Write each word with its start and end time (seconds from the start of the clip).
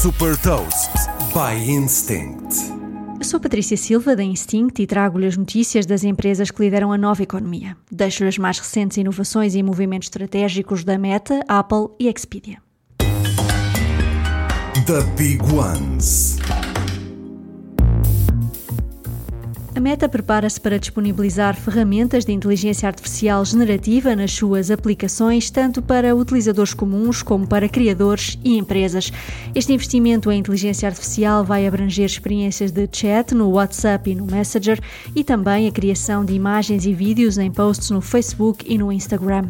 Super 0.00 0.34
Toast 0.38 0.90
by 1.34 1.70
Instinct. 1.70 2.56
Eu 3.18 3.22
sou 3.22 3.38
Patrícia 3.38 3.76
Silva 3.76 4.16
da 4.16 4.22
Instinct 4.22 4.80
e 4.80 4.86
trago-lhe 4.86 5.26
as 5.26 5.36
notícias 5.36 5.84
das 5.84 6.04
empresas 6.04 6.50
que 6.50 6.62
lideram 6.62 6.90
a 6.90 6.96
nova 6.96 7.22
economia. 7.22 7.76
Deixo-lhe 7.92 8.30
as 8.30 8.38
mais 8.38 8.58
recentes 8.58 8.96
inovações 8.96 9.54
e 9.54 9.62
movimentos 9.62 10.06
estratégicos 10.06 10.84
da 10.84 10.96
Meta, 10.96 11.44
Apple 11.46 11.88
e 12.00 12.08
Expedia. 12.08 12.62
The 14.86 15.02
Big 15.18 15.42
Ones. 15.52 16.38
A 19.72 19.78
Meta 19.78 20.08
prepara-se 20.08 20.60
para 20.60 20.80
disponibilizar 20.80 21.54
ferramentas 21.54 22.24
de 22.24 22.32
inteligência 22.32 22.88
artificial 22.88 23.44
generativa 23.44 24.16
nas 24.16 24.32
suas 24.32 24.68
aplicações, 24.68 25.48
tanto 25.48 25.80
para 25.80 26.14
utilizadores 26.14 26.74
comuns 26.74 27.22
como 27.22 27.46
para 27.46 27.68
criadores 27.68 28.36
e 28.42 28.58
empresas. 28.58 29.12
Este 29.54 29.72
investimento 29.72 30.30
em 30.30 30.40
inteligência 30.40 30.88
artificial 30.88 31.44
vai 31.44 31.68
abranger 31.68 32.04
experiências 32.04 32.72
de 32.72 32.88
chat 32.92 33.32
no 33.32 33.50
WhatsApp 33.50 34.10
e 34.10 34.14
no 34.16 34.26
Messenger 34.26 34.80
e 35.14 35.22
também 35.22 35.68
a 35.68 35.72
criação 35.72 36.24
de 36.24 36.34
imagens 36.34 36.84
e 36.84 36.92
vídeos 36.92 37.38
em 37.38 37.50
posts 37.50 37.90
no 37.90 38.00
Facebook 38.00 38.64
e 38.68 38.76
no 38.76 38.90
Instagram. 38.90 39.48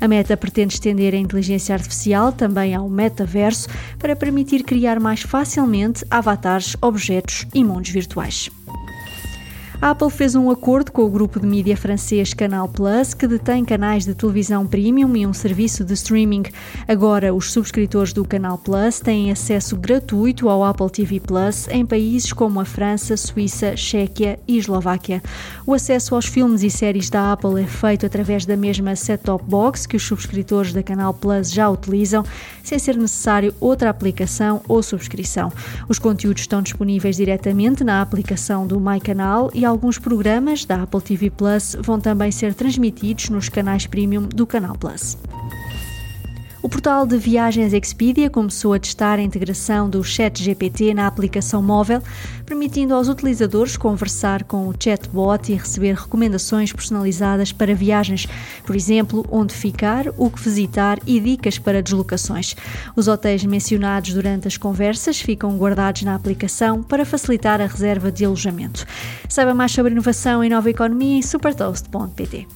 A 0.00 0.06
Meta 0.06 0.36
pretende 0.36 0.74
estender 0.74 1.12
a 1.12 1.18
inteligência 1.18 1.74
artificial 1.74 2.32
também 2.32 2.72
ao 2.72 2.88
metaverso 2.88 3.68
para 3.98 4.14
permitir 4.14 4.62
criar 4.62 5.00
mais 5.00 5.22
facilmente 5.22 6.04
avatares, 6.08 6.76
objetos 6.80 7.46
e 7.52 7.64
mundos 7.64 7.90
virtuais. 7.90 8.48
A 9.80 9.90
Apple 9.90 10.10
fez 10.10 10.34
um 10.34 10.50
acordo 10.50 10.90
com 10.90 11.02
o 11.02 11.10
grupo 11.10 11.38
de 11.38 11.46
mídia 11.46 11.76
francês 11.76 12.32
Canal 12.32 12.66
Plus, 12.66 13.12
que 13.12 13.26
detém 13.26 13.62
canais 13.62 14.06
de 14.06 14.14
televisão 14.14 14.66
premium 14.66 15.14
e 15.14 15.26
um 15.26 15.34
serviço 15.34 15.84
de 15.84 15.92
streaming. 15.92 16.44
Agora, 16.88 17.34
os 17.34 17.52
subscritores 17.52 18.12
do 18.12 18.24
Canal 18.24 18.56
Plus 18.56 19.00
têm 19.00 19.30
acesso 19.30 19.76
gratuito 19.76 20.48
ao 20.48 20.64
Apple 20.64 20.90
TV 20.90 21.20
Plus 21.20 21.68
em 21.68 21.84
países 21.84 22.32
como 22.32 22.58
a 22.58 22.64
França, 22.64 23.18
Suíça, 23.18 23.76
Chequia 23.76 24.40
e 24.48 24.56
Eslováquia. 24.56 25.22
O 25.66 25.74
acesso 25.74 26.14
aos 26.14 26.24
filmes 26.24 26.62
e 26.62 26.70
séries 26.70 27.10
da 27.10 27.32
Apple 27.32 27.62
é 27.62 27.66
feito 27.66 28.06
através 28.06 28.46
da 28.46 28.56
mesma 28.56 28.96
set-top 28.96 29.44
box 29.44 29.86
que 29.86 29.96
os 29.96 30.02
subscritores 30.02 30.72
da 30.72 30.82
Canal 30.82 31.12
Plus 31.12 31.52
já 31.52 31.68
utilizam, 31.68 32.24
sem 32.64 32.78
ser 32.78 32.96
necessário 32.96 33.54
outra 33.60 33.90
aplicação 33.90 34.62
ou 34.66 34.82
subscrição. 34.82 35.52
Os 35.86 35.98
conteúdos 35.98 36.42
estão 36.42 36.62
disponíveis 36.62 37.16
diretamente 37.16 37.84
na 37.84 38.00
aplicação 38.00 38.66
do 38.66 38.80
MyCanal 38.80 39.50
e 39.52 39.65
alguns 39.66 39.98
programas 39.98 40.64
da 40.64 40.82
Apple 40.82 41.00
TV 41.00 41.30
Plus 41.30 41.76
vão 41.80 42.00
também 42.00 42.30
ser 42.30 42.54
transmitidos 42.54 43.28
nos 43.28 43.48
canais 43.48 43.86
premium 43.86 44.22
do 44.22 44.46
Canal 44.46 44.76
Plus. 44.76 45.18
O 46.66 46.68
portal 46.68 47.06
de 47.06 47.16
viagens 47.16 47.72
Expedia 47.72 48.28
começou 48.28 48.74
a 48.74 48.78
testar 48.80 49.20
a 49.20 49.22
integração 49.22 49.88
do 49.88 50.02
ChatGPT 50.02 50.94
na 50.94 51.06
aplicação 51.06 51.62
móvel, 51.62 52.02
permitindo 52.44 52.92
aos 52.92 53.08
utilizadores 53.08 53.76
conversar 53.76 54.42
com 54.42 54.66
o 54.66 54.74
chatbot 54.76 55.52
e 55.52 55.54
receber 55.54 55.94
recomendações 55.94 56.72
personalizadas 56.72 57.52
para 57.52 57.72
viagens, 57.72 58.26
por 58.64 58.74
exemplo, 58.74 59.24
onde 59.30 59.54
ficar, 59.54 60.06
o 60.18 60.28
que 60.28 60.40
visitar 60.40 60.98
e 61.06 61.20
dicas 61.20 61.56
para 61.56 61.80
deslocações. 61.80 62.56
Os 62.96 63.06
hotéis 63.06 63.44
mencionados 63.44 64.12
durante 64.12 64.48
as 64.48 64.56
conversas 64.56 65.20
ficam 65.20 65.56
guardados 65.56 66.02
na 66.02 66.16
aplicação 66.16 66.82
para 66.82 67.06
facilitar 67.06 67.60
a 67.60 67.66
reserva 67.66 68.10
de 68.10 68.24
alojamento. 68.24 68.84
Saiba 69.28 69.54
mais 69.54 69.70
sobre 69.70 69.92
inovação 69.92 70.42
e 70.42 70.48
nova 70.48 70.68
economia 70.68 71.18
em 71.18 71.22
supertoast.pt. 71.22 72.55